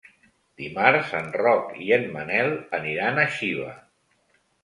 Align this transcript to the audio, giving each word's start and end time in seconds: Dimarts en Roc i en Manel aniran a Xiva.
Dimarts 0.61 1.11
en 1.17 1.27
Roc 1.41 1.75
i 1.89 1.91
en 1.99 2.07
Manel 2.17 2.49
aniran 2.79 3.23
a 3.25 3.29
Xiva. 3.35 3.67